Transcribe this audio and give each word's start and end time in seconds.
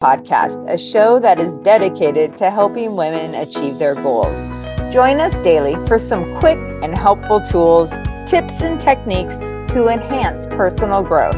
podcast, 0.00 0.66
a 0.66 0.78
show 0.78 1.18
that 1.18 1.38
is 1.38 1.54
dedicated 1.56 2.34
to 2.38 2.50
helping 2.50 2.96
women 2.96 3.34
achieve 3.34 3.78
their 3.78 3.94
goals. 3.96 4.34
Join 4.90 5.20
us 5.20 5.36
daily 5.44 5.74
for 5.86 5.98
some 5.98 6.24
quick 6.38 6.56
and 6.82 6.94
helpful 6.94 7.38
tools, 7.42 7.90
tips, 8.24 8.62
and 8.62 8.80
techniques 8.80 9.40
to 9.74 9.88
enhance 9.88 10.46
personal 10.46 11.02
growth. 11.02 11.36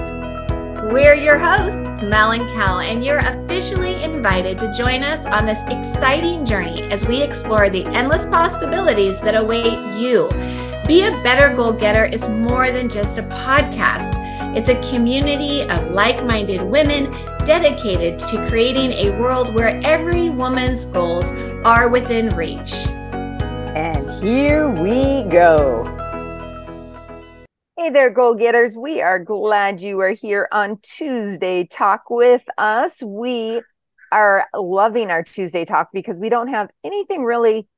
We're 0.93 1.17
your 1.17 1.39
hosts, 1.39 2.05
Mel 2.05 2.31
and 2.31 2.49
Kel, 2.51 2.79
and 2.79 3.05
you're 3.05 3.19
officially 3.19 4.01
invited 4.01 4.61
to 4.61 4.73
join 4.73 5.03
us 5.03 5.27
on 5.27 5.45
this 5.45 5.61
exciting 5.65 6.47
journey 6.47 6.83
as 6.85 7.05
we 7.05 7.21
explore 7.21 7.69
the 7.69 7.85
endless 7.87 8.27
possibilities 8.27 9.21
that 9.23 9.35
await 9.35 9.77
you. 9.99 10.29
Be 10.87 11.05
a 11.05 11.13
Better 11.23 11.55
Goal 11.55 11.73
Getter 11.73 12.07
is 12.07 12.29
more 12.29 12.73
than 12.73 12.89
just 12.89 13.17
a 13.17 13.23
podcast. 13.23 14.13
It's 14.57 14.69
a 14.69 14.91
community 14.91 15.63
of 15.63 15.93
like 15.93 16.25
minded 16.25 16.61
women 16.61 17.05
dedicated 17.47 18.19
to 18.19 18.45
creating 18.49 18.91
a 18.95 19.17
world 19.17 19.55
where 19.55 19.81
every 19.85 20.29
woman's 20.29 20.87
goals 20.87 21.33
are 21.65 21.89
within 21.89 22.31
reach. 22.31 22.75
And 23.77 24.11
here 24.25 24.69
we 24.69 25.23
go. 25.31 25.85
Hey 27.77 27.91
there, 27.91 28.11
goal 28.11 28.35
getters. 28.35 28.75
We 28.75 29.01
are 29.01 29.21
glad 29.21 29.81
you 29.81 30.01
are 30.01 30.11
here 30.11 30.49
on 30.51 30.81
Tuesday 30.83 31.65
Talk 31.65 32.11
with 32.11 32.43
us. 32.59 33.01
We 33.05 33.63
are 34.11 34.47
loving 34.53 35.13
our 35.13 35.23
Tuesday 35.23 35.65
Talk 35.65 35.91
because 35.93 36.19
we 36.19 36.29
don't 36.29 36.49
have 36.49 36.71
anything 36.83 37.23
really 37.23 37.69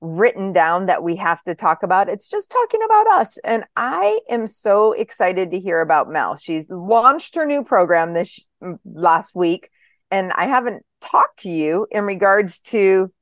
written 0.00 0.52
down 0.52 0.86
that 0.86 1.02
we 1.02 1.16
have 1.16 1.42
to 1.44 1.54
talk 1.54 1.82
about. 1.82 2.08
It's 2.08 2.28
just 2.28 2.50
talking 2.50 2.80
about 2.82 3.06
us. 3.08 3.38
And 3.38 3.64
I 3.76 4.20
am 4.28 4.46
so 4.46 4.92
excited 4.92 5.50
to 5.50 5.58
hear 5.58 5.80
about 5.80 6.08
Mel. 6.08 6.36
She's 6.36 6.66
launched 6.70 7.34
her 7.34 7.44
new 7.44 7.62
program 7.62 8.14
this 8.14 8.46
mm, 8.62 8.78
last 8.84 9.34
week. 9.34 9.70
And 10.10 10.32
I 10.32 10.46
haven't 10.46 10.84
talked 11.00 11.40
to 11.40 11.50
you 11.50 11.86
in 11.90 12.04
regards 12.04 12.60
to 12.60 13.12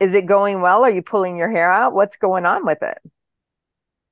is 0.00 0.14
it 0.14 0.26
going 0.26 0.60
well? 0.60 0.84
Are 0.84 0.90
you 0.90 1.02
pulling 1.02 1.36
your 1.36 1.50
hair 1.50 1.70
out? 1.70 1.92
What's 1.92 2.16
going 2.16 2.46
on 2.46 2.64
with 2.64 2.82
it? 2.82 2.98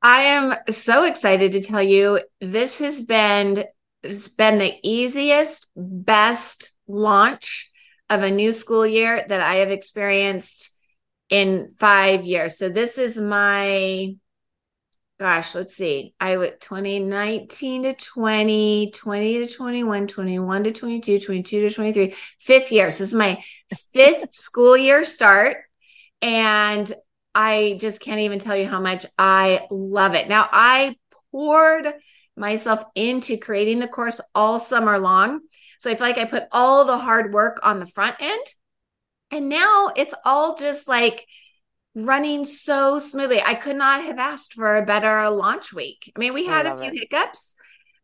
I 0.02 0.22
am 0.22 0.54
so 0.70 1.04
excited 1.04 1.52
to 1.52 1.60
tell 1.60 1.82
you 1.82 2.20
this 2.40 2.78
has 2.78 3.02
been 3.02 3.64
it's 4.02 4.28
been 4.28 4.58
the 4.58 4.74
easiest, 4.82 5.68
best 5.74 6.74
launch 6.86 7.70
of 8.08 8.22
a 8.22 8.30
new 8.30 8.52
school 8.52 8.86
year 8.86 9.24
that 9.28 9.40
I 9.40 9.56
have 9.56 9.70
experienced 9.70 10.70
in 11.30 11.74
five 11.78 12.24
years. 12.24 12.58
So 12.58 12.68
this 12.68 12.98
is 12.98 13.18
my 13.18 14.16
gosh, 15.18 15.54
let's 15.54 15.74
see. 15.74 16.14
I 16.20 16.36
went 16.36 16.60
2019 16.60 17.84
to 17.84 17.94
20, 17.94 18.90
20 18.94 19.46
to 19.46 19.54
21, 19.54 20.06
21 20.06 20.64
to 20.64 20.72
22, 20.72 21.20
22 21.20 21.68
to 21.68 21.74
23, 21.74 22.14
fifth 22.38 22.70
year. 22.70 22.90
So 22.90 23.04
this 23.04 23.12
is 23.12 23.14
my 23.14 23.42
fifth 23.94 24.32
school 24.34 24.76
year 24.76 25.04
start. 25.04 25.58
And 26.20 26.92
I 27.34 27.76
just 27.80 28.00
can't 28.00 28.20
even 28.20 28.38
tell 28.38 28.56
you 28.56 28.66
how 28.66 28.80
much 28.80 29.06
I 29.18 29.66
love 29.70 30.14
it. 30.14 30.28
Now, 30.28 30.48
I 30.50 30.96
poured 31.32 31.92
myself 32.36 32.84
into 32.94 33.38
creating 33.38 33.78
the 33.78 33.88
course 33.88 34.20
all 34.34 34.58
summer 34.60 34.98
long. 34.98 35.40
So 35.78 35.90
I 35.90 35.94
feel 35.94 36.06
like 36.06 36.18
I 36.18 36.24
put 36.24 36.44
all 36.52 36.84
the 36.84 36.98
hard 36.98 37.32
work 37.32 37.60
on 37.62 37.80
the 37.80 37.86
front 37.86 38.16
end 38.20 38.46
and 39.30 39.48
now 39.48 39.90
it's 39.96 40.14
all 40.24 40.56
just 40.56 40.88
like 40.88 41.26
running 41.94 42.44
so 42.44 42.98
smoothly. 42.98 43.40
I 43.44 43.54
could 43.54 43.76
not 43.76 44.02
have 44.02 44.18
asked 44.18 44.54
for 44.54 44.76
a 44.76 44.84
better 44.84 45.28
launch 45.30 45.72
week. 45.72 46.12
I 46.14 46.18
mean, 46.18 46.34
we 46.34 46.46
had 46.46 46.66
a 46.66 46.76
few 46.76 46.90
it. 46.90 46.98
hiccups, 46.98 47.54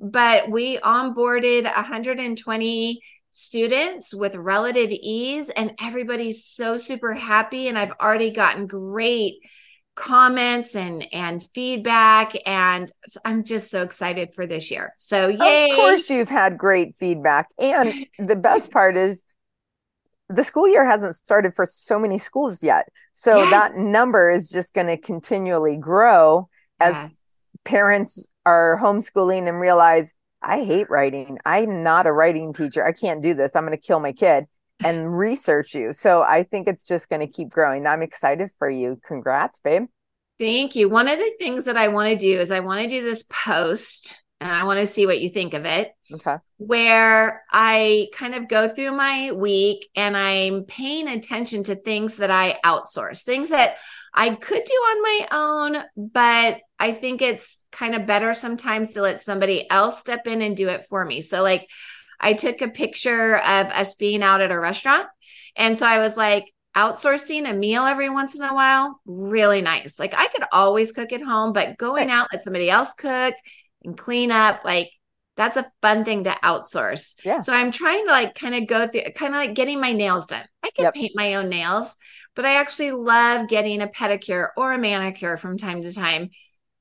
but 0.01 0.51
we 0.51 0.79
onboarded 0.79 1.65
120 1.65 3.01
students 3.31 4.15
with 4.15 4.35
relative 4.35 4.91
ease 4.91 5.49
and 5.49 5.73
everybody's 5.81 6.45
so 6.45 6.77
super 6.77 7.15
happy 7.15 7.69
and 7.69 7.79
I've 7.79 7.93
already 7.93 8.31
gotten 8.31 8.67
great 8.67 9.37
comments 9.95 10.75
and 10.75 11.07
and 11.13 11.47
feedback 11.55 12.35
and 12.47 12.91
I'm 13.25 13.45
just 13.45 13.71
so 13.71 13.83
excited 13.83 14.35
for 14.35 14.47
this 14.47 14.71
year. 14.71 14.95
So 14.99 15.29
yay. 15.29 15.71
Of 15.71 15.77
course 15.77 16.11
you've 16.11 16.29
had 16.29 16.59
great 16.59 16.97
feedback 16.97 17.49
and 17.59 18.07
the 18.19 18.37
best 18.37 18.71
part 18.71 18.97
is 18.97 19.23
the 20.35 20.45
school 20.45 20.69
year 20.69 20.85
hasn't 20.85 21.15
started 21.15 21.55
for 21.55 21.67
so 21.69 21.99
many 21.99 22.19
schools 22.19 22.63
yet. 22.63 22.89
So 23.13 23.39
yes. 23.39 23.51
that 23.51 23.77
number 23.77 24.31
is 24.31 24.49
just 24.49 24.73
going 24.75 24.87
to 24.87 24.97
continually 24.97 25.77
grow 25.77 26.49
as 26.81 26.95
yes. 26.95 27.13
parents 27.65 28.31
are 28.45 28.79
homeschooling 28.81 29.49
and 29.49 29.61
realize 29.61 30.13
I 30.43 30.65
hate 30.65 30.91
writing. 30.91 31.39
I'm 31.45 31.83
not 31.83 32.07
a 32.07 32.13
writing 32.13 32.53
teacher. 32.53 32.85
I 32.85 32.93
can't 32.93 33.23
do 33.23 33.35
this. 33.35 33.55
I'm 33.55 33.65
going 33.65 33.77
to 33.77 33.83
kill 33.83 34.01
my 34.01 34.13
kid 34.13 34.47
and 34.85 35.17
research 35.19 35.75
you. 35.75 35.93
So 35.93 36.23
I 36.23 36.43
think 36.43 36.67
it's 36.67 36.83
just 36.83 37.09
going 37.09 37.21
to 37.21 37.29
keep 37.29 37.51
growing. 37.51 37.87
I'm 37.87 38.03
excited 38.03 38.51
for 38.59 38.69
you. 38.69 38.99
Congrats, 39.07 39.61
babe. 39.61 39.87
Thank 40.41 40.75
you. 40.75 40.89
One 40.89 41.07
of 41.07 41.19
the 41.19 41.33
things 41.39 41.67
that 41.67 41.77
I 41.77 41.89
want 41.89 42.09
to 42.09 42.17
do 42.17 42.41
is 42.41 42.51
I 42.51 42.61
want 42.61 42.81
to 42.81 42.89
do 42.89 43.05
this 43.05 43.25
post 43.29 44.22
and 44.43 44.51
I 44.51 44.65
want 44.65 44.81
to 44.81 44.89
see 44.89 45.07
what 45.07 45.21
you 45.21 45.29
think 45.29 45.55
of 45.55 45.65
it. 45.65 45.95
Okay. 46.13 46.37
Where 46.57 47.45
I 47.53 48.09
kind 48.13 48.35
of 48.35 48.49
go 48.49 48.69
through 48.69 48.91
my 48.91 49.31
week 49.31 49.89
and 49.95 50.17
I'm 50.17 50.65
paying 50.65 51.07
attention 51.07 51.63
to 51.65 51.77
things 51.77 52.17
that 52.17 52.33
I 52.33 52.59
outsource, 52.65 53.23
things 53.23 53.51
that 53.51 53.77
I 54.13 54.31
could 54.31 54.65
do 54.65 54.75
on 54.75 55.03
my 55.03 55.29
own, 55.31 55.85
but 55.97 56.61
I 56.77 56.91
think 56.91 57.23
it's 57.23 57.61
kind 57.71 57.95
of 57.95 58.05
better 58.05 58.35
sometimes 58.35 58.95
to 58.95 59.03
let 59.03 59.23
somebody 59.23 59.71
else 59.71 60.01
step 60.01 60.27
in 60.27 60.43
and 60.43 60.57
do 60.57 60.69
it 60.69 60.87
for 60.87 61.05
me. 61.05 61.21
So, 61.21 61.41
like, 61.43 61.71
I 62.19 62.33
took 62.33 62.61
a 62.63 62.69
picture 62.69 63.37
of 63.37 63.67
us 63.69 63.95
being 63.95 64.25
out 64.25 64.41
at 64.41 64.51
a 64.51 64.59
restaurant. 64.59 65.07
And 65.55 65.79
so 65.79 65.87
I 65.87 65.99
was 65.99 66.17
like, 66.17 66.53
outsourcing 66.75 67.49
a 67.49 67.53
meal 67.53 67.83
every 67.83 68.09
once 68.09 68.35
in 68.35 68.43
a 68.43 68.55
while, 68.55 68.99
really 69.05 69.61
nice. 69.61 69.99
Like 69.99 70.15
I 70.17 70.29
could 70.29 70.45
always 70.53 70.91
cook 70.91 71.13
at 71.13 71.21
home, 71.21 71.53
but 71.53 71.77
going 71.77 72.11
out, 72.11 72.29
let 72.33 72.43
somebody 72.43 72.71
else 72.71 72.95
cook 72.95 73.35
and 73.85 73.97
clean 73.97 74.31
up 74.31 74.65
like 74.65 74.91
that's 75.37 75.57
a 75.57 75.71
fun 75.81 76.05
thing 76.05 76.25
to 76.25 76.31
outsource. 76.43 77.15
Yeah. 77.25 77.41
So 77.41 77.53
I'm 77.53 77.73
trying 77.73 78.07
to 78.07 78.13
like 78.13 78.35
kind 78.35 78.55
of 78.55 78.67
go 78.67 78.87
through 78.87 79.03
kind 79.15 79.35
of 79.35 79.39
like 79.39 79.55
getting 79.55 79.81
my 79.81 79.93
nails 79.93 80.27
done. 80.27 80.45
I 80.63 80.71
can 80.71 80.85
yep. 80.85 80.95
paint 80.95 81.13
my 81.15 81.35
own 81.37 81.49
nails, 81.49 81.97
but 82.37 82.45
I 82.45 82.57
actually 82.57 82.91
love 82.91 83.49
getting 83.49 83.81
a 83.81 83.87
pedicure 83.87 84.49
or 84.57 84.73
a 84.73 84.79
manicure 84.79 85.37
from 85.37 85.59
time 85.59 85.83
to 85.83 85.93
time. 85.93 86.31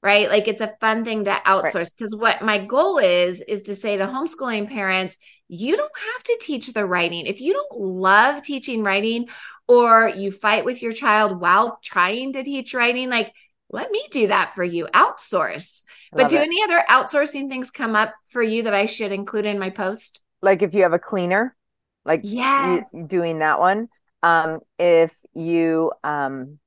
Right. 0.04 0.30
Like 0.30 0.48
it's 0.48 0.62
a 0.62 0.76
fun 0.82 1.06
thing 1.06 1.26
to 1.26 1.42
outsource 1.46 1.96
because 1.96 2.14
right. 2.14 2.22
what 2.22 2.42
my 2.42 2.58
goal 2.58 2.98
is, 2.98 3.42
is 3.42 3.64
to 3.64 3.76
say 3.76 3.98
to 3.98 4.08
homeschooling 4.08 4.68
parents, 4.68 5.16
you 5.48 5.78
don't 5.78 5.92
have 6.16 6.24
to 6.24 6.40
teach 6.42 6.74
the 6.74 6.88
writing. 6.88 7.28
If 7.28 7.40
you 7.40 7.54
don't 7.54 7.80
love 7.80 8.42
teaching 8.42 8.84
writing 8.84 9.28
or 9.68 10.10
you 10.10 10.32
fight 10.32 10.66
with 10.66 10.82
your 10.82 10.94
child 10.94 11.40
while 11.40 11.78
trying 11.84 12.34
to 12.34 12.44
teach 12.44 12.74
writing, 12.74 13.12
like 13.12 13.32
let 13.72 13.92
me 13.92 14.04
do 14.12 14.28
that 14.28 14.54
for 14.54 14.64
you. 14.64 14.88
Outsource. 14.94 15.84
But 16.12 16.30
do 16.30 16.36
it. 16.36 16.42
any 16.42 16.62
other 16.64 16.84
outsourcing 16.90 17.50
things 17.50 17.72
come 17.72 17.96
up 17.96 18.14
for 18.28 18.44
you 18.44 18.64
that 18.64 18.74
I 18.74 18.86
should 18.86 19.12
include 19.12 19.46
in 19.46 19.60
my 19.60 19.70
post? 19.70 20.22
Like 20.42 20.62
if 20.62 20.74
you 20.74 20.84
have 20.84 20.94
a 20.94 21.00
cleaner, 21.00 21.56
like 22.04 22.22
yeah, 22.24 22.82
doing 23.08 23.40
that 23.40 23.60
one. 23.60 23.88
Um, 24.24 24.60
if 24.78 25.16
you 25.34 25.92
um 26.04 26.60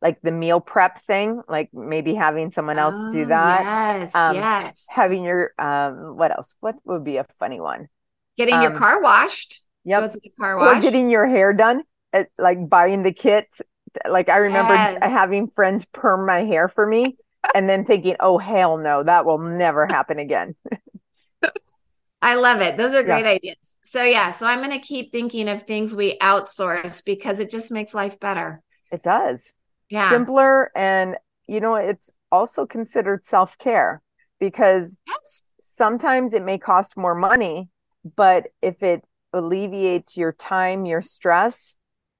like 0.00 0.20
the 0.22 0.30
meal 0.30 0.60
prep 0.60 1.02
thing, 1.04 1.42
like 1.48 1.70
maybe 1.72 2.14
having 2.14 2.50
someone 2.50 2.78
else 2.78 2.94
oh, 2.96 3.12
do 3.12 3.26
that. 3.26 3.62
Yes, 3.62 4.14
um, 4.14 4.34
yes. 4.34 4.86
Having 4.90 5.24
your 5.24 5.52
um, 5.58 6.16
what 6.16 6.30
else? 6.30 6.54
What 6.60 6.76
would 6.84 7.04
be 7.04 7.16
a 7.18 7.26
funny 7.38 7.60
one? 7.60 7.88
Getting 8.36 8.54
um, 8.54 8.62
your 8.62 8.72
car 8.72 9.02
washed. 9.02 9.60
Yep. 9.84 10.16
car 10.38 10.56
wash. 10.58 10.78
Or 10.78 10.80
getting 10.80 11.10
your 11.10 11.26
hair 11.26 11.52
done. 11.52 11.82
At, 12.12 12.28
like 12.38 12.68
buying 12.70 13.02
the 13.02 13.12
kits 13.12 13.60
like 14.08 14.28
I 14.28 14.38
remember 14.38 14.74
yes. 14.74 14.98
having 15.02 15.48
friends 15.48 15.84
perm 15.86 16.26
my 16.26 16.40
hair 16.40 16.68
for 16.68 16.86
me 16.86 17.16
and 17.54 17.68
then 17.68 17.84
thinking, 17.84 18.16
oh, 18.20 18.38
hell 18.38 18.78
no, 18.78 19.02
that 19.02 19.24
will 19.24 19.38
never 19.38 19.86
happen 19.86 20.18
again. 20.18 20.54
I 22.22 22.34
love 22.34 22.60
it. 22.60 22.76
Those 22.76 22.94
are 22.94 23.02
great 23.02 23.24
yeah. 23.24 23.32
ideas. 23.32 23.76
So, 23.84 24.02
yeah, 24.02 24.32
so 24.32 24.46
I'm 24.46 24.58
going 24.58 24.78
to 24.78 24.84
keep 24.84 25.12
thinking 25.12 25.48
of 25.48 25.62
things 25.62 25.94
we 25.94 26.18
outsource 26.18 27.04
because 27.04 27.38
it 27.38 27.50
just 27.50 27.70
makes 27.70 27.94
life 27.94 28.18
better. 28.18 28.60
It 28.90 29.02
does. 29.02 29.52
Yeah. 29.88 30.10
Simpler. 30.10 30.70
And, 30.74 31.16
you 31.46 31.60
know, 31.60 31.76
it's 31.76 32.10
also 32.32 32.66
considered 32.66 33.24
self 33.24 33.56
care 33.58 34.02
because 34.40 34.96
yes. 35.06 35.52
sometimes 35.60 36.34
it 36.34 36.42
may 36.42 36.58
cost 36.58 36.96
more 36.96 37.14
money, 37.14 37.68
but 38.16 38.48
if 38.62 38.82
it 38.82 39.04
alleviates 39.32 40.16
your 40.16 40.32
time, 40.32 40.86
your 40.86 41.02
stress, 41.02 41.76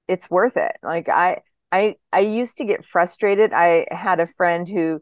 it's 0.07 0.29
worth 0.29 0.55
it. 0.55 0.77
Like, 0.81 1.09
I, 1.09 1.41
I 1.71 1.95
I 2.11 2.21
used 2.21 2.57
to 2.57 2.65
get 2.65 2.85
frustrated. 2.85 3.53
I 3.53 3.85
had 3.91 4.19
a 4.19 4.27
friend 4.27 4.67
who 4.67 5.01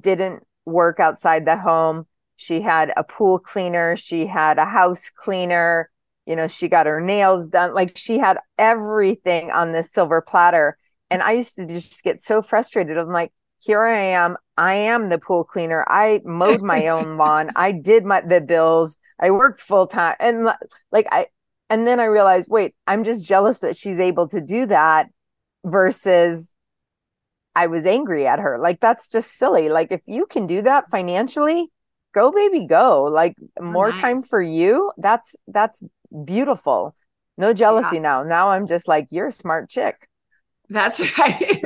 didn't 0.00 0.46
work 0.64 1.00
outside 1.00 1.46
the 1.46 1.56
home. 1.56 2.06
She 2.36 2.60
had 2.60 2.92
a 2.96 3.02
pool 3.04 3.38
cleaner, 3.38 3.96
she 3.96 4.26
had 4.26 4.58
a 4.58 4.64
house 4.64 5.10
cleaner, 5.10 5.90
you 6.26 6.36
know, 6.36 6.46
she 6.46 6.68
got 6.68 6.86
her 6.86 7.00
nails 7.00 7.48
done. 7.48 7.74
Like 7.74 7.96
she 7.96 8.18
had 8.18 8.38
everything 8.58 9.50
on 9.50 9.72
this 9.72 9.90
silver 9.90 10.20
platter. 10.20 10.78
And 11.10 11.22
I 11.22 11.32
used 11.32 11.56
to 11.56 11.66
just 11.66 12.04
get 12.04 12.20
so 12.20 12.42
frustrated. 12.42 12.98
I'm 12.98 13.10
like, 13.10 13.32
here 13.60 13.82
I 13.82 13.98
am. 13.98 14.36
I 14.56 14.74
am 14.74 15.08
the 15.08 15.18
pool 15.18 15.42
cleaner. 15.42 15.84
I 15.88 16.20
mowed 16.24 16.62
my 16.62 16.88
own 16.88 17.16
lawn. 17.18 17.50
I 17.56 17.72
did 17.72 18.04
my 18.04 18.20
the 18.20 18.40
bills. 18.40 18.96
I 19.18 19.30
worked 19.30 19.60
full 19.60 19.86
time. 19.88 20.14
And 20.20 20.48
like 20.92 21.06
I 21.10 21.26
And 21.70 21.86
then 21.86 21.98
I 21.98 22.04
realized, 22.04 22.48
wait, 22.48 22.74
I'm 22.86 23.04
just 23.04 23.26
jealous 23.26 23.58
that 23.60 23.76
she's 23.76 23.98
able 23.98 24.28
to 24.28 24.40
do 24.40 24.66
that 24.66 25.08
versus 25.64 26.54
I 27.54 27.66
was 27.66 27.86
angry 27.86 28.26
at 28.26 28.38
her. 28.38 28.58
Like 28.58 28.80
that's 28.80 29.08
just 29.08 29.36
silly. 29.36 29.68
Like 29.68 29.90
if 29.90 30.02
you 30.06 30.26
can 30.26 30.46
do 30.46 30.62
that 30.62 30.90
financially, 30.90 31.70
go 32.14 32.30
baby 32.30 32.66
go. 32.66 33.04
Like 33.04 33.34
oh, 33.60 33.64
more 33.64 33.90
nice. 33.90 34.00
time 34.00 34.22
for 34.22 34.40
you. 34.40 34.92
That's 34.96 35.34
that's 35.46 35.82
beautiful. 36.24 36.94
No 37.36 37.52
jealousy 37.52 37.96
yeah. 37.96 38.02
now. 38.02 38.22
Now 38.22 38.50
I'm 38.50 38.66
just 38.66 38.88
like 38.88 39.08
you're 39.10 39.28
a 39.28 39.32
smart 39.32 39.68
chick. 39.68 40.08
That's 40.68 41.00
right. 41.18 41.64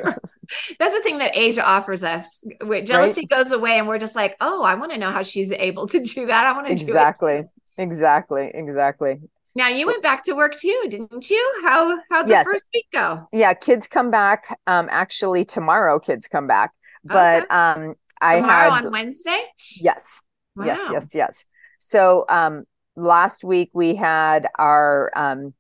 That's 0.79 0.97
the 0.97 1.03
thing 1.03 1.19
that 1.19 1.37
age 1.37 1.59
offers 1.59 2.03
us. 2.03 2.43
Jealousy 2.85 3.23
right? 3.23 3.29
goes 3.29 3.53
away, 3.53 3.79
and 3.79 3.89
we're 3.89 3.99
just 3.99 4.15
like, 4.15 4.37
oh, 4.41 4.63
I 4.63 4.75
want 4.75 4.93
to 4.93 4.99
know 4.99 5.11
how 5.11 5.23
she's 5.23 5.51
able 5.53 5.87
to 5.89 6.01
do 6.01 6.27
that. 6.27 6.47
I 6.47 6.53
want 6.53 6.67
to 6.67 6.73
exactly. 6.73 7.33
do 7.33 7.39
it. 7.39 7.51
Exactly. 7.79 8.49
Exactly. 8.49 8.51
Exactly. 8.55 9.21
Now 9.55 9.69
you 9.69 9.87
went 9.87 10.03
back 10.03 10.25
to 10.25 10.33
work 10.35 10.59
too, 10.59 10.87
didn't 10.89 11.29
you? 11.29 11.61
How 11.63 11.99
how 12.11 12.23
the 12.23 12.31
yes. 12.31 12.45
first 12.45 12.69
week 12.73 12.87
go? 12.93 13.29
Yeah, 13.33 13.53
kids 13.55 13.87
come 13.87 14.11
back. 14.11 14.59
Um, 14.67 14.89
actually 14.91 15.45
tomorrow 15.45 15.99
kids 15.99 16.27
come 16.27 16.47
back, 16.47 16.73
but 17.05 17.45
okay. 17.45 17.55
um, 17.55 17.95
I 18.21 18.37
tomorrow 18.37 18.71
had 18.71 18.87
on 18.87 18.93
Wednesday. 18.93 19.43
Yes, 19.77 20.23
wow. 20.57 20.65
yes, 20.65 20.81
yes, 20.91 21.15
yes. 21.15 21.45
So 21.79 22.25
um, 22.29 22.65
last 22.97 23.45
week 23.45 23.71
we 23.75 23.95
had 23.95 24.47
our 24.59 25.11
um 25.15 25.55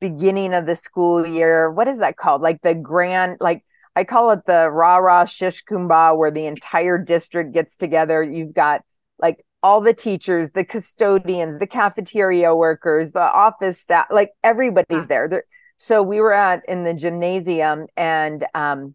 beginning 0.00 0.52
of 0.52 0.66
the 0.66 0.76
school 0.76 1.26
year. 1.26 1.70
What 1.70 1.88
is 1.88 1.98
that 1.98 2.16
called? 2.16 2.42
Like 2.42 2.60
the 2.62 2.74
grand, 2.74 3.38
like 3.40 3.64
I 3.96 4.04
call 4.04 4.30
it 4.30 4.46
the 4.46 4.70
rah 4.70 4.96
rah 4.96 5.24
shish 5.24 5.64
kumbah, 5.64 6.16
where 6.16 6.30
the 6.30 6.46
entire 6.46 6.98
district 6.98 7.52
gets 7.52 7.76
together. 7.76 8.22
You've 8.22 8.54
got 8.54 8.82
like 9.18 9.44
all 9.62 9.80
the 9.80 9.94
teachers, 9.94 10.50
the 10.50 10.64
custodians, 10.64 11.58
the 11.58 11.66
cafeteria 11.66 12.54
workers, 12.54 13.12
the 13.12 13.20
office 13.20 13.80
staff, 13.80 14.06
like 14.10 14.32
everybody's 14.42 15.06
there. 15.06 15.28
They're, 15.28 15.44
so 15.76 16.02
we 16.02 16.20
were 16.20 16.32
at 16.32 16.62
in 16.68 16.84
the 16.84 16.94
gymnasium 16.94 17.86
and 17.96 18.44
um, 18.54 18.94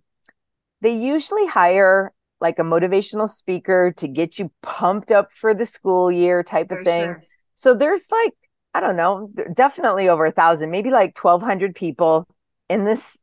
they 0.82 0.96
usually 0.96 1.48
hire 1.48 2.14
like 2.40 2.60
a 2.60 2.64
motivational 2.64 3.30
speaker 3.30 3.94
to 3.98 4.08
get 4.08 4.38
you 4.38 4.52
pumped 4.62 5.12
up 5.12 5.32
for 5.32 5.54
the 5.54 5.66
school 5.66 6.12
year 6.12 6.44
type 6.44 6.72
of 6.72 6.84
thing. 6.84 7.06
Sure. 7.06 7.24
So 7.56 7.74
there's 7.74 8.08
like, 8.12 8.34
I 8.74 8.80
don't 8.80 8.96
know, 8.96 9.32
definitely 9.54 10.08
over 10.08 10.26
a 10.26 10.32
thousand, 10.32 10.70
maybe 10.70 10.92
like 10.92 11.18
1200 11.18 11.74
people 11.74 12.28
in 12.70 12.84
this 12.86 13.18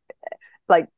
like 0.68 0.88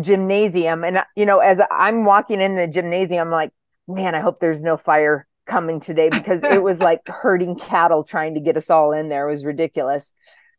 gymnasium. 0.00 0.84
And, 0.84 1.04
you 1.16 1.26
know, 1.26 1.40
as 1.40 1.60
I'm 1.70 2.04
walking 2.04 2.40
in 2.40 2.56
the 2.56 2.66
gymnasium, 2.66 3.26
I'm 3.26 3.30
like, 3.30 3.52
man, 3.86 4.14
I 4.14 4.20
hope 4.20 4.40
there's 4.40 4.62
no 4.62 4.76
fire 4.76 5.26
coming 5.46 5.80
today 5.80 6.10
because 6.10 6.42
it 6.42 6.62
was 6.62 6.78
like 6.80 7.06
herding 7.06 7.56
cattle 7.56 8.04
trying 8.04 8.34
to 8.34 8.40
get 8.40 8.56
us 8.56 8.70
all 8.70 8.92
in 8.92 9.08
there. 9.08 9.28
It 9.28 9.32
was 9.32 9.44
ridiculous. 9.44 10.12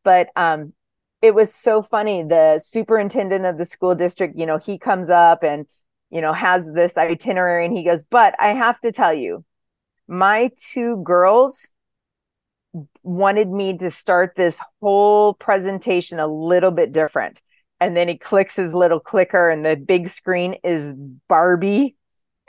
But 0.03 0.29
um 0.35 0.73
it 1.21 1.33
was 1.33 1.53
so 1.53 1.81
funny. 1.81 2.23
The 2.23 2.59
superintendent 2.59 3.45
of 3.45 3.57
the 3.57 3.65
school 3.65 3.95
district, 3.95 4.37
you 4.37 4.45
know, 4.45 4.57
he 4.57 4.77
comes 4.77 5.09
up 5.09 5.43
and, 5.43 5.65
you 6.09 6.21
know, 6.21 6.33
has 6.33 6.71
this 6.71 6.95
itinerary 6.97 7.65
and 7.65 7.75
he 7.75 7.83
goes, 7.83 8.03
But 8.03 8.35
I 8.39 8.49
have 8.49 8.79
to 8.81 8.91
tell 8.91 9.13
you, 9.13 9.43
my 10.07 10.51
two 10.55 11.01
girls 11.03 11.71
wanted 13.03 13.49
me 13.49 13.77
to 13.77 13.89
start 13.89 14.33
this 14.35 14.61
whole 14.81 15.33
presentation 15.33 16.19
a 16.19 16.27
little 16.27 16.71
bit 16.71 16.91
different. 16.91 17.41
And 17.79 17.95
then 17.95 18.07
he 18.07 18.17
clicks 18.17 18.55
his 18.55 18.73
little 18.73 18.99
clicker, 18.99 19.49
and 19.49 19.63
the 19.63 19.75
big 19.75 20.09
screen 20.09 20.55
is 20.63 20.93
Barbie 21.27 21.95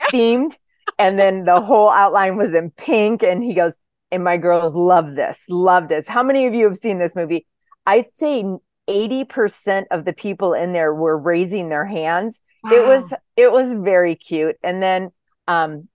themed 0.01 0.55
and 0.97 1.19
then 1.19 1.45
the 1.45 1.61
whole 1.61 1.89
outline 1.89 2.37
was 2.37 2.53
in 2.53 2.71
pink 2.71 3.23
and 3.23 3.43
he 3.43 3.53
goes 3.53 3.77
and 4.11 4.23
my 4.23 4.37
girls 4.37 4.73
love 4.73 5.15
this 5.15 5.45
love 5.49 5.87
this. 5.87 6.07
How 6.07 6.23
many 6.23 6.45
of 6.45 6.53
you 6.53 6.65
have 6.65 6.77
seen 6.77 6.97
this 6.97 7.15
movie? 7.15 7.45
I'd 7.85 8.11
say 8.15 8.43
80% 8.89 9.85
of 9.91 10.05
the 10.05 10.13
people 10.13 10.53
in 10.53 10.73
there 10.73 10.93
were 10.93 11.17
raising 11.17 11.69
their 11.69 11.85
hands. 11.85 12.41
Wow. 12.63 12.71
it 12.73 12.87
was 12.87 13.13
it 13.37 13.51
was 13.51 13.73
very 13.73 14.15
cute. 14.15 14.57
And 14.63 14.81
then 14.81 15.11
um 15.47 15.87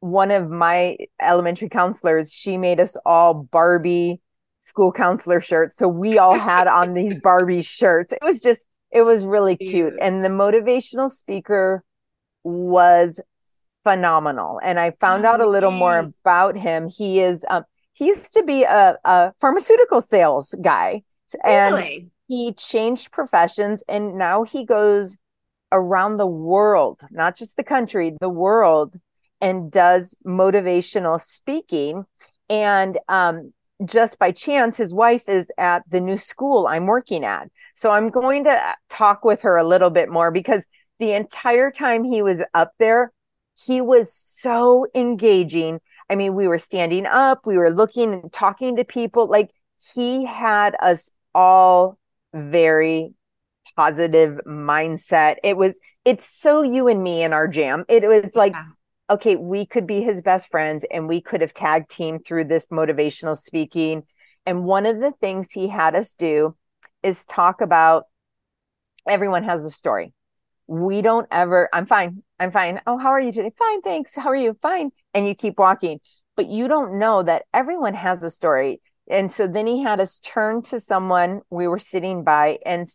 one 0.00 0.30
of 0.30 0.50
my 0.50 0.96
elementary 1.20 1.68
counselors 1.68 2.32
she 2.32 2.56
made 2.56 2.80
us 2.80 2.96
all 3.04 3.34
barbie 3.34 4.20
school 4.60 4.92
counselor 4.92 5.40
shirts. 5.40 5.76
So 5.76 5.88
we 5.88 6.18
all 6.18 6.38
had 6.38 6.66
on 6.66 6.94
these 6.94 7.14
barbie 7.22 7.62
shirts. 7.62 8.12
It 8.12 8.22
was 8.22 8.40
just 8.40 8.64
it 8.90 9.02
was 9.02 9.24
really 9.24 9.56
cute. 9.56 9.94
And 10.00 10.24
the 10.24 10.28
motivational 10.28 11.10
speaker 11.10 11.84
was 12.42 13.20
phenomenal. 13.84 14.60
And 14.62 14.78
I 14.78 14.92
found 14.92 15.24
out 15.24 15.40
a 15.40 15.48
little 15.48 15.70
more 15.70 15.98
about 15.98 16.56
him. 16.56 16.88
He 16.88 17.20
is 17.20 17.44
um, 17.48 17.64
he 17.92 18.06
used 18.06 18.32
to 18.34 18.42
be 18.42 18.64
a, 18.64 18.98
a 19.04 19.32
pharmaceutical 19.40 20.00
sales 20.00 20.54
guy, 20.62 21.02
and 21.44 21.74
really? 21.74 22.10
he 22.28 22.52
changed 22.54 23.12
professions, 23.12 23.82
and 23.88 24.16
now 24.16 24.42
he 24.42 24.64
goes 24.64 25.16
around 25.72 26.16
the 26.16 26.26
world, 26.26 27.02
not 27.10 27.36
just 27.36 27.56
the 27.56 27.64
country, 27.64 28.16
the 28.20 28.28
world, 28.28 28.96
and 29.40 29.70
does 29.70 30.14
motivational 30.26 31.20
speaking. 31.20 32.04
And 32.48 32.98
um, 33.08 33.52
just 33.84 34.18
by 34.18 34.32
chance, 34.32 34.76
his 34.76 34.92
wife 34.92 35.28
is 35.28 35.50
at 35.58 35.88
the 35.88 36.00
new 36.00 36.16
school 36.16 36.66
I'm 36.66 36.86
working 36.86 37.24
at. 37.24 37.48
So 37.74 37.90
I'm 37.90 38.10
going 38.10 38.44
to 38.44 38.74
talk 38.90 39.24
with 39.24 39.42
her 39.42 39.56
a 39.56 39.64
little 39.66 39.90
bit 39.90 40.10
more 40.10 40.30
because 40.30 40.66
the 40.98 41.12
entire 41.12 41.70
time 41.70 42.04
he 42.04 42.20
was 42.20 42.44
up 42.52 42.72
there, 42.78 43.12
he 43.66 43.80
was 43.80 44.12
so 44.12 44.86
engaging. 44.94 45.80
I 46.08 46.14
mean, 46.14 46.34
we 46.34 46.48
were 46.48 46.58
standing 46.58 47.06
up, 47.06 47.46
we 47.46 47.58
were 47.58 47.70
looking 47.70 48.12
and 48.12 48.32
talking 48.32 48.76
to 48.76 48.84
people. 48.84 49.26
Like 49.26 49.50
he 49.94 50.24
had 50.24 50.76
us 50.80 51.10
all 51.34 51.98
very 52.32 53.14
positive 53.76 54.40
mindset. 54.46 55.36
It 55.44 55.56
was, 55.56 55.78
it's 56.04 56.28
so 56.28 56.62
you 56.62 56.88
and 56.88 57.02
me 57.02 57.22
in 57.22 57.32
our 57.32 57.46
jam. 57.46 57.84
It 57.88 58.02
was 58.02 58.34
like, 58.34 58.52
yeah. 58.52 58.64
okay, 59.10 59.36
we 59.36 59.66
could 59.66 59.86
be 59.86 60.02
his 60.02 60.22
best 60.22 60.50
friends 60.50 60.84
and 60.90 61.08
we 61.08 61.20
could 61.20 61.40
have 61.40 61.54
tag 61.54 61.88
team 61.88 62.18
through 62.18 62.44
this 62.44 62.66
motivational 62.66 63.36
speaking. 63.36 64.04
And 64.46 64.64
one 64.64 64.86
of 64.86 65.00
the 65.00 65.12
things 65.20 65.50
he 65.52 65.68
had 65.68 65.94
us 65.94 66.14
do 66.14 66.56
is 67.02 67.24
talk 67.26 67.60
about 67.60 68.04
everyone 69.06 69.44
has 69.44 69.64
a 69.64 69.70
story 69.70 70.12
we 70.70 71.02
don't 71.02 71.26
ever 71.32 71.68
i'm 71.72 71.84
fine 71.84 72.22
i'm 72.38 72.52
fine. 72.52 72.80
Oh 72.86 72.96
how 72.96 73.08
are 73.08 73.20
you 73.20 73.32
today? 73.32 73.50
Fine 73.58 73.82
thanks. 73.82 74.14
How 74.14 74.28
are 74.28 74.36
you? 74.36 74.56
Fine. 74.62 74.92
And 75.12 75.26
you 75.26 75.34
keep 75.34 75.58
walking. 75.58 75.98
But 76.36 76.48
you 76.48 76.68
don't 76.68 77.00
know 77.00 77.24
that 77.24 77.42
everyone 77.52 77.94
has 77.94 78.22
a 78.22 78.30
story. 78.30 78.80
And 79.10 79.32
so 79.32 79.48
then 79.48 79.66
he 79.66 79.82
had 79.82 79.98
us 79.98 80.20
turn 80.20 80.62
to 80.62 80.78
someone 80.78 81.40
we 81.50 81.66
were 81.66 81.80
sitting 81.80 82.22
by 82.22 82.60
and 82.64 82.86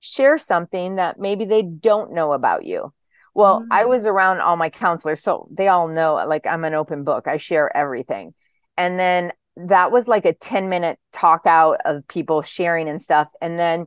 share 0.00 0.38
something 0.38 0.96
that 0.96 1.20
maybe 1.20 1.44
they 1.44 1.62
don't 1.62 2.12
know 2.12 2.32
about 2.32 2.64
you. 2.64 2.92
Well 3.32 3.60
mm-hmm. 3.60 3.72
i 3.72 3.84
was 3.84 4.06
around 4.06 4.40
all 4.40 4.56
my 4.56 4.68
counselors 4.68 5.22
so 5.22 5.46
they 5.52 5.68
all 5.68 5.86
know 5.86 6.14
like 6.26 6.48
i'm 6.48 6.64
an 6.64 6.74
open 6.74 7.04
book. 7.04 7.28
I 7.28 7.36
share 7.36 7.74
everything. 7.76 8.34
And 8.76 8.98
then 8.98 9.30
that 9.56 9.92
was 9.92 10.08
like 10.08 10.24
a 10.24 10.34
10 10.34 10.68
minute 10.68 10.98
talk 11.12 11.42
out 11.46 11.78
of 11.84 12.08
people 12.08 12.42
sharing 12.42 12.88
and 12.88 13.00
stuff. 13.00 13.28
And 13.40 13.56
then 13.56 13.86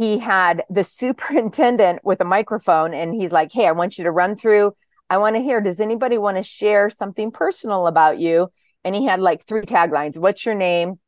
he 0.00 0.16
had 0.16 0.64
the 0.70 0.82
superintendent 0.82 2.00
with 2.04 2.22
a 2.22 2.24
microphone 2.24 2.94
and 2.94 3.14
he's 3.14 3.32
like, 3.32 3.52
Hey, 3.52 3.66
I 3.66 3.72
want 3.72 3.98
you 3.98 4.04
to 4.04 4.10
run 4.10 4.34
through. 4.34 4.72
I 5.10 5.18
want 5.18 5.36
to 5.36 5.42
hear, 5.42 5.60
does 5.60 5.78
anybody 5.78 6.16
want 6.16 6.38
to 6.38 6.42
share 6.42 6.88
something 6.88 7.30
personal 7.30 7.86
about 7.86 8.18
you? 8.18 8.50
And 8.82 8.94
he 8.94 9.04
had 9.04 9.20
like 9.20 9.44
three 9.44 9.66
taglines. 9.66 10.16
What's 10.16 10.46
your 10.46 10.54
name? 10.54 10.98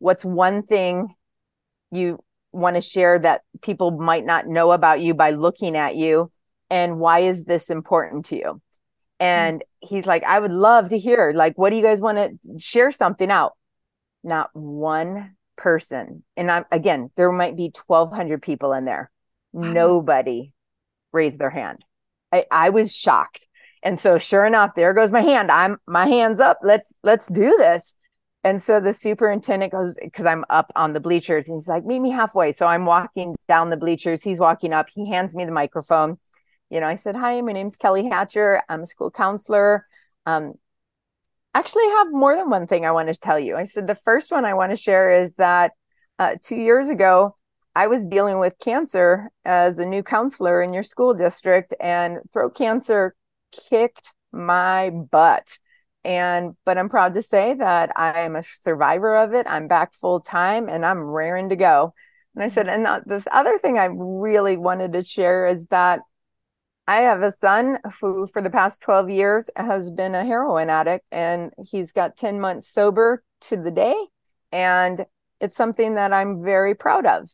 What's 0.00 0.24
one 0.24 0.64
thing 0.64 1.14
you 1.92 2.18
want 2.50 2.74
to 2.74 2.82
share 2.82 3.20
that 3.20 3.42
people 3.62 3.92
might 3.92 4.26
not 4.26 4.48
know 4.48 4.72
about 4.72 5.00
you 5.00 5.14
by 5.14 5.30
looking 5.30 5.76
at 5.76 5.94
you? 5.94 6.32
And 6.70 6.98
why 6.98 7.20
is 7.20 7.44
this 7.44 7.70
important 7.70 8.24
to 8.26 8.36
you? 8.36 8.60
And 9.20 9.62
he's 9.78 10.06
like, 10.06 10.24
I 10.24 10.40
would 10.40 10.50
love 10.50 10.88
to 10.88 10.98
hear, 10.98 11.32
like, 11.36 11.56
what 11.56 11.70
do 11.70 11.76
you 11.76 11.82
guys 11.82 12.00
want 12.00 12.18
to 12.18 12.58
share 12.58 12.90
something 12.90 13.30
out? 13.30 13.52
Not 14.24 14.50
one 14.54 15.36
person. 15.60 16.24
And 16.36 16.50
i'm 16.50 16.64
again 16.72 17.10
there 17.16 17.30
might 17.30 17.56
be 17.56 17.72
1200 17.86 18.42
people 18.42 18.72
in 18.72 18.84
there. 18.84 19.10
Wow. 19.52 19.70
nobody 19.70 20.52
raised 21.12 21.38
their 21.38 21.50
hand. 21.50 21.84
I, 22.32 22.44
I 22.50 22.70
was 22.70 22.94
shocked. 22.94 23.46
And 23.82 23.98
so 23.98 24.18
sure 24.18 24.44
enough 24.44 24.74
there 24.74 24.94
goes 24.94 25.10
my 25.10 25.20
hand. 25.20 25.50
I'm 25.50 25.76
my 25.86 26.06
hands 26.06 26.40
up. 26.40 26.58
Let's 26.62 26.90
let's 27.02 27.26
do 27.26 27.56
this. 27.58 27.94
And 28.42 28.62
so 28.62 28.80
the 28.80 28.94
superintendent 28.94 29.72
goes 29.72 29.96
because 30.02 30.24
i'm 30.24 30.44
up 30.48 30.72
on 30.74 30.94
the 30.94 31.00
bleachers 31.00 31.46
and 31.46 31.58
he's 31.58 31.68
like 31.68 31.84
meet 31.84 32.00
me 32.00 32.10
halfway. 32.10 32.52
So 32.52 32.66
i'm 32.66 32.86
walking 32.86 33.36
down 33.48 33.70
the 33.70 33.76
bleachers. 33.76 34.22
He's 34.22 34.38
walking 34.38 34.72
up. 34.72 34.88
He 34.92 35.08
hands 35.08 35.34
me 35.34 35.44
the 35.44 35.52
microphone. 35.52 36.18
You 36.70 36.80
know 36.80 36.86
i 36.86 36.94
said 36.94 37.16
hi 37.16 37.40
my 37.42 37.52
name's 37.52 37.76
kelly 37.76 38.08
hatcher. 38.08 38.62
I'm 38.68 38.82
a 38.82 38.86
school 38.86 39.10
counselor. 39.10 39.86
Um, 40.26 40.54
actually 41.54 41.88
have 41.88 42.08
more 42.12 42.36
than 42.36 42.50
one 42.50 42.66
thing 42.66 42.86
I 42.86 42.92
want 42.92 43.08
to 43.08 43.14
tell 43.14 43.38
you. 43.38 43.56
I 43.56 43.64
said 43.64 43.86
the 43.86 43.98
first 44.04 44.30
one 44.30 44.44
I 44.44 44.54
want 44.54 44.70
to 44.72 44.76
share 44.76 45.14
is 45.14 45.34
that 45.34 45.72
uh, 46.18 46.36
two 46.42 46.56
years 46.56 46.88
ago, 46.88 47.36
I 47.74 47.86
was 47.86 48.06
dealing 48.06 48.38
with 48.38 48.58
cancer 48.60 49.30
as 49.44 49.78
a 49.78 49.86
new 49.86 50.02
counselor 50.02 50.60
in 50.62 50.72
your 50.72 50.82
school 50.82 51.14
district, 51.14 51.74
and 51.80 52.18
throat 52.32 52.54
cancer 52.56 53.14
kicked 53.52 54.12
my 54.32 54.90
butt. 54.90 55.58
and 56.04 56.56
but 56.64 56.78
i'm 56.78 56.88
proud 56.88 57.14
to 57.14 57.22
say 57.22 57.52
that 57.54 57.90
i 57.96 58.20
am 58.20 58.36
a 58.36 58.44
survivor 58.60 59.16
of 59.16 59.34
it 59.34 59.46
i'm 59.48 59.68
back 59.68 59.92
full 59.92 60.20
time 60.20 60.68
and 60.68 60.86
i'm 60.86 61.00
raring 61.00 61.48
to 61.50 61.56
go 61.56 61.92
and 62.34 62.44
i 62.44 62.48
said 62.48 62.68
and 62.68 62.86
this 63.06 63.24
other 63.30 63.58
thing 63.58 63.76
i 63.78 63.88
really 63.92 64.56
wanted 64.56 64.92
to 64.92 65.04
share 65.04 65.46
is 65.46 65.66
that 65.66 66.00
i 66.90 67.02
have 67.02 67.22
a 67.22 67.30
son 67.30 67.78
who 68.00 68.26
for 68.26 68.42
the 68.42 68.50
past 68.50 68.82
12 68.82 69.10
years 69.10 69.48
has 69.54 69.90
been 69.90 70.14
a 70.14 70.24
heroin 70.24 70.68
addict 70.68 71.04
and 71.12 71.52
he's 71.70 71.92
got 71.92 72.16
10 72.16 72.40
months 72.40 72.68
sober 72.68 73.22
to 73.40 73.56
the 73.56 73.70
day 73.70 73.94
and 74.50 75.06
it's 75.40 75.56
something 75.56 75.94
that 75.94 76.12
i'm 76.12 76.42
very 76.42 76.74
proud 76.74 77.06
of 77.06 77.30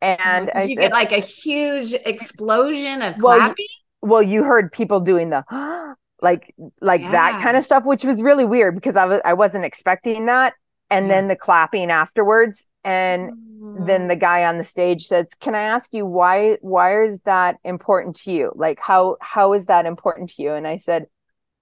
and 0.00 0.46
Did 0.54 0.70
you 0.70 0.78
I, 0.78 0.82
get 0.82 0.92
like 0.92 1.12
a 1.12 1.18
huge 1.18 1.92
explosion 1.92 3.02
of 3.02 3.16
well, 3.20 3.38
clapping 3.38 3.66
well 4.00 4.22
you 4.22 4.44
heard 4.44 4.70
people 4.70 5.00
doing 5.00 5.30
the 5.30 5.44
like 6.22 6.54
like 6.80 7.00
yeah. 7.00 7.10
that 7.10 7.42
kind 7.42 7.56
of 7.56 7.64
stuff 7.64 7.84
which 7.84 8.04
was 8.04 8.22
really 8.22 8.44
weird 8.44 8.76
because 8.76 8.94
i 8.94 9.04
was 9.04 9.20
i 9.24 9.34
wasn't 9.34 9.64
expecting 9.64 10.26
that 10.26 10.54
and 10.94 11.06
yeah. 11.06 11.14
then 11.14 11.28
the 11.28 11.36
clapping 11.36 11.90
afterwards. 11.90 12.66
And 12.84 13.32
mm. 13.32 13.86
then 13.86 14.08
the 14.08 14.16
guy 14.16 14.44
on 14.44 14.58
the 14.58 14.64
stage 14.64 15.06
says 15.06 15.28
can 15.40 15.54
i 15.54 15.62
ask 15.62 15.94
you 15.94 16.04
why 16.04 16.58
why 16.60 17.04
is 17.04 17.18
that 17.20 17.56
important 17.64 18.16
to 18.16 18.32
you? 18.32 18.52
Like 18.54 18.78
how 18.78 19.16
how 19.20 19.54
is 19.54 19.66
that 19.66 19.86
important 19.86 20.30
to 20.30 20.42
you? 20.42 20.52
And 20.52 20.66
i 20.66 20.76
said 20.76 21.06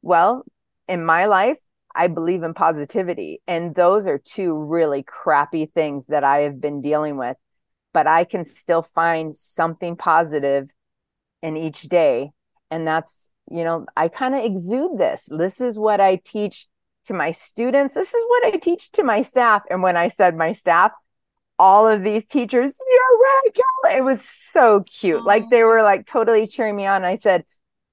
well 0.02 0.44
in 0.88 1.04
my 1.04 1.26
life 1.26 1.58
i 1.94 2.08
believe 2.08 2.42
in 2.42 2.54
positivity 2.54 3.40
and 3.46 3.74
those 3.76 4.08
are 4.08 4.18
two 4.18 4.52
really 4.52 5.04
crappy 5.04 5.66
things 5.66 6.06
that 6.06 6.24
i 6.24 6.38
have 6.38 6.60
been 6.60 6.80
dealing 6.80 7.16
with 7.16 7.36
but 7.92 8.08
i 8.08 8.24
can 8.24 8.44
still 8.44 8.82
find 8.82 9.36
something 9.36 9.94
positive 9.94 10.68
in 11.42 11.56
each 11.56 11.82
day. 11.82 12.30
And 12.70 12.86
that's 12.86 13.28
you 13.50 13.64
know 13.64 13.86
i 13.96 14.08
kind 14.08 14.34
of 14.34 14.44
exude 14.44 14.98
this. 14.98 15.28
This 15.28 15.60
is 15.60 15.78
what 15.78 16.00
i 16.00 16.16
teach 16.16 16.68
to 17.04 17.12
my 17.12 17.30
students 17.30 17.94
this 17.94 18.08
is 18.08 18.24
what 18.28 18.46
i 18.46 18.50
teach 18.56 18.90
to 18.92 19.02
my 19.02 19.22
staff 19.22 19.62
and 19.70 19.82
when 19.82 19.96
i 19.96 20.08
said 20.08 20.36
my 20.36 20.52
staff 20.52 20.92
all 21.58 21.86
of 21.86 22.02
these 22.02 22.26
teachers 22.26 22.78
you're 22.78 23.18
right 23.18 23.42
Kelly. 23.54 23.98
it 23.98 24.04
was 24.04 24.22
so 24.52 24.82
cute 24.82 25.24
like 25.24 25.48
they 25.50 25.62
were 25.62 25.82
like 25.82 26.06
totally 26.06 26.46
cheering 26.46 26.76
me 26.76 26.86
on 26.86 27.04
i 27.04 27.16
said 27.16 27.44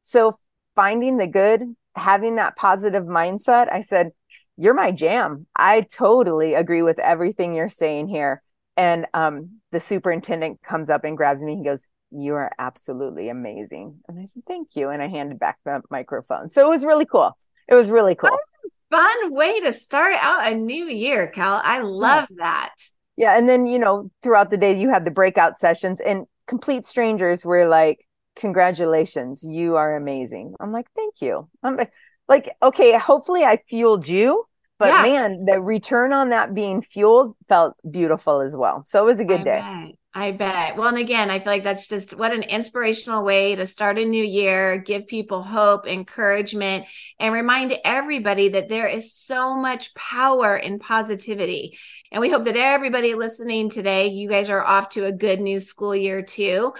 so 0.01 0.37
finding 0.75 1.17
the 1.17 1.27
good 1.27 1.63
having 1.95 2.35
that 2.35 2.55
positive 2.55 3.03
mindset 3.03 3.71
i 3.71 3.81
said 3.81 4.11
you're 4.57 4.73
my 4.73 4.91
jam 4.91 5.45
i 5.55 5.81
totally 5.81 6.53
agree 6.53 6.81
with 6.81 6.99
everything 6.99 7.53
you're 7.53 7.69
saying 7.69 8.07
here 8.07 8.41
and 8.77 9.05
um, 9.13 9.59
the 9.73 9.79
superintendent 9.79 10.61
comes 10.61 10.89
up 10.89 11.03
and 11.03 11.17
grabs 11.17 11.41
me 11.41 11.57
he 11.57 11.63
goes 11.63 11.87
you 12.11 12.35
are 12.35 12.51
absolutely 12.57 13.29
amazing. 13.29 13.99
And 14.07 14.19
I 14.19 14.25
said, 14.25 14.43
thank 14.47 14.75
you. 14.75 14.89
And 14.89 15.01
I 15.01 15.07
handed 15.07 15.39
back 15.39 15.57
the 15.65 15.81
microphone. 15.89 16.49
So 16.49 16.65
it 16.65 16.69
was 16.69 16.85
really 16.85 17.05
cool. 17.05 17.37
It 17.67 17.75
was 17.75 17.87
really 17.87 18.15
cool. 18.15 18.37
Fun 18.91 19.33
way 19.33 19.59
to 19.61 19.73
start 19.73 20.15
out 20.19 20.51
a 20.51 20.55
new 20.55 20.85
year, 20.85 21.27
Kel. 21.27 21.61
I 21.63 21.79
love 21.79 22.27
yeah. 22.31 22.35
that. 22.37 22.75
Yeah. 23.17 23.37
And 23.37 23.47
then, 23.47 23.67
you 23.67 23.79
know, 23.79 24.09
throughout 24.23 24.49
the 24.49 24.57
day, 24.57 24.79
you 24.79 24.89
had 24.89 25.05
the 25.05 25.11
breakout 25.11 25.57
sessions 25.57 25.99
and 25.99 26.25
complete 26.47 26.85
strangers 26.85 27.45
were 27.45 27.67
like, 27.67 28.05
congratulations, 28.35 29.43
you 29.43 29.75
are 29.75 29.95
amazing. 29.95 30.55
I'm 30.59 30.71
like, 30.71 30.87
thank 30.95 31.21
you. 31.21 31.49
I'm 31.61 31.77
like, 32.27 32.55
okay, 32.63 32.97
hopefully 32.97 33.43
I 33.43 33.61
fueled 33.67 34.07
you. 34.07 34.45
But 34.77 34.87
yeah. 34.87 35.01
man, 35.03 35.45
the 35.45 35.59
return 35.59 36.13
on 36.13 36.29
that 36.29 36.53
being 36.53 36.81
fueled 36.81 37.35
felt 37.49 37.75
beautiful 37.89 38.39
as 38.39 38.55
well. 38.55 38.83
So 38.87 39.03
it 39.03 39.05
was 39.05 39.19
a 39.19 39.25
good 39.25 39.41
I 39.41 39.43
day. 39.43 39.59
Bet. 39.59 39.95
I 40.13 40.31
bet. 40.31 40.75
Well, 40.75 40.87
and 40.87 40.97
again, 40.97 41.29
I 41.29 41.37
feel 41.37 41.53
like 41.53 41.63
that's 41.63 41.87
just 41.87 42.17
what 42.17 42.33
an 42.33 42.41
inspirational 42.41 43.23
way 43.23 43.55
to 43.55 43.67
start 43.67 43.99
a 43.99 44.05
new 44.05 44.23
year, 44.23 44.79
give 44.79 45.05
people 45.05 45.43
hope, 45.43 45.85
encouragement, 45.85 46.85
and 47.19 47.31
remind 47.31 47.77
everybody 47.85 48.49
that 48.49 48.69
there 48.69 48.87
is 48.87 49.13
so 49.13 49.55
much 49.55 49.93
power 49.93 50.57
in 50.57 50.79
positivity. 50.79 51.77
And 52.11 52.21
we 52.21 52.31
hope 52.31 52.45
that 52.45 52.57
everybody 52.57 53.13
listening 53.13 53.69
today, 53.69 54.07
you 54.07 54.27
guys 54.27 54.49
are 54.49 54.63
off 54.63 54.89
to 54.89 55.05
a 55.05 55.11
good 55.11 55.39
new 55.39 55.59
school 55.59 55.95
year 55.95 56.23
too. 56.23 56.73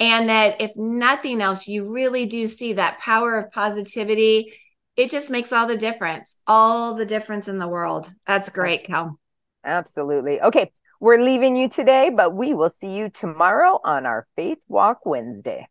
And 0.00 0.28
that 0.28 0.60
if 0.60 0.72
nothing 0.74 1.40
else, 1.40 1.68
you 1.68 1.92
really 1.92 2.26
do 2.26 2.48
see 2.48 2.72
that 2.72 2.98
power 2.98 3.38
of 3.38 3.52
positivity. 3.52 4.54
It 4.96 5.12
just 5.12 5.30
makes 5.30 5.52
all 5.52 5.68
the 5.68 5.76
difference, 5.76 6.36
all 6.48 6.94
the 6.94 7.06
difference 7.06 7.46
in 7.46 7.58
the 7.58 7.68
world. 7.68 8.12
That's 8.26 8.48
great, 8.48 8.82
Kel. 8.84 9.20
Absolutely. 9.64 10.42
Okay. 10.42 10.72
We're 11.02 11.20
leaving 11.20 11.56
you 11.56 11.68
today, 11.68 12.10
but 12.10 12.32
we 12.32 12.54
will 12.54 12.70
see 12.70 12.96
you 12.96 13.08
tomorrow 13.08 13.80
on 13.82 14.06
our 14.06 14.28
Faith 14.36 14.60
Walk 14.68 15.04
Wednesday. 15.04 15.66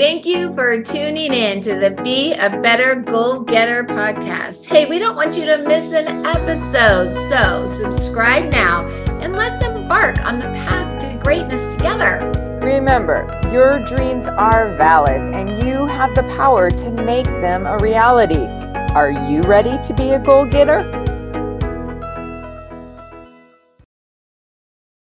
Thank 0.00 0.26
you 0.26 0.52
for 0.52 0.82
tuning 0.82 1.32
in 1.32 1.60
to 1.60 1.78
the 1.78 1.90
Be 2.02 2.32
a 2.34 2.50
Better 2.60 2.96
Goal 2.96 3.38
Getter 3.38 3.84
podcast. 3.84 4.66
Hey, 4.66 4.84
we 4.84 4.98
don't 4.98 5.14
want 5.14 5.38
you 5.38 5.44
to 5.44 5.58
miss 5.58 5.92
an 5.92 6.08
episode, 6.26 7.14
so 7.30 7.68
subscribe 7.68 8.50
now 8.50 8.84
and 9.22 9.34
let's 9.34 9.62
embark 9.62 10.18
on 10.26 10.40
the 10.40 10.46
path 10.46 10.98
to 10.98 11.20
greatness 11.22 11.76
together. 11.76 12.32
Remember, 12.64 13.28
your 13.52 13.78
dreams 13.84 14.26
are 14.26 14.76
valid 14.76 15.22
and 15.36 15.62
you 15.64 15.86
have 15.86 16.16
the 16.16 16.24
power 16.36 16.72
to 16.72 16.90
make 16.90 17.26
them 17.26 17.64
a 17.64 17.78
reality. 17.78 18.44
Are 18.92 19.12
you 19.12 19.42
ready 19.42 19.78
to 19.84 19.94
be 19.94 20.10
a 20.10 20.18
goal 20.18 20.44
getter? 20.44 21.05